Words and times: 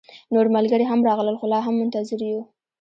نور 0.33 0.45
ملګري 0.55 0.85
هم 0.87 0.99
راغلل، 1.07 1.35
خو 1.39 1.45
لا 1.51 1.59
هم 1.65 1.75
منتظر 1.81 2.19
يو 2.29 2.39